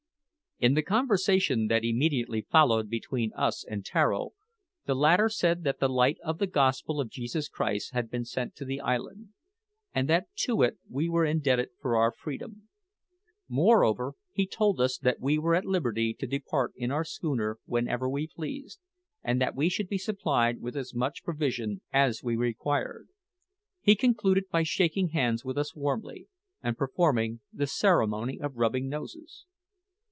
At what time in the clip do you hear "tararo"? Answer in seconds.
3.83-4.33